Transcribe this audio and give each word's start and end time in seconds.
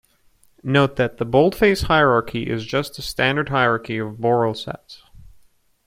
Note 0.63 0.95
that 0.95 1.17
the 1.19 1.25
boldface 1.25 1.81
hierarchy 1.83 2.49
is 2.49 2.65
just 2.65 2.95
the 2.95 3.03
standard 3.03 3.49
hierarchy 3.49 3.99
of 3.99 4.19
Borel 4.19 4.55
sets. 4.55 5.03